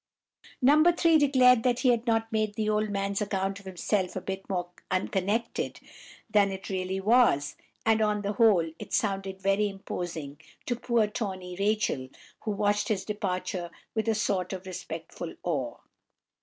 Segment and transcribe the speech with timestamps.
[0.63, 0.83] No.
[0.83, 4.49] 3 declared that he had not made the old man's account of himself a bit
[4.49, 5.79] more unconnected
[6.27, 11.55] than it really was, and, on the whole, it sounded very imposing to poor Tawny
[11.59, 12.09] Rachel,
[12.45, 15.77] who watched his departure with a sort of respectful awe.